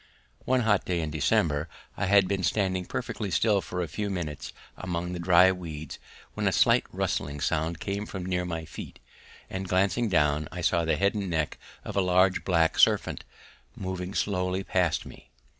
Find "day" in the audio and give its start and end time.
0.83-0.99